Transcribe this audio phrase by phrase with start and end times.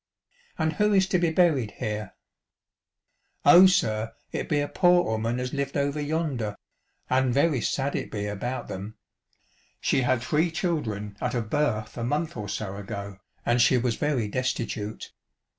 [0.57, 2.15] "And who is to be buried here?""
[3.45, 6.55] Oh, sir, it be a poor 'ooman as lived over yonder,
[7.07, 8.95] and very sad it be about them.
[9.79, 13.93] She had three children at a birth a month or so ago, and she was
[13.95, 15.13] very destitute.